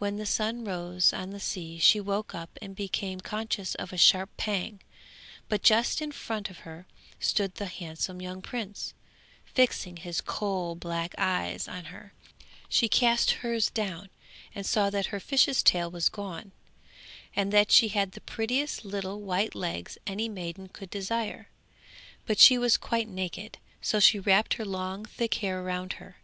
[0.00, 3.96] When the sun rose on the sea she woke up and became conscious of a
[3.96, 4.80] sharp pang,
[5.48, 6.84] but just in front of her
[7.20, 8.92] stood the handsome young prince,
[9.44, 12.12] fixing his coal black eyes on her;
[12.68, 14.08] she cast hers down
[14.52, 16.50] and saw that her fish's tail was gone,
[17.36, 21.48] and that she had the prettiest little white legs any maiden could desire;
[22.26, 26.16] but she was quite naked, so she wrapped her long thick hair around her.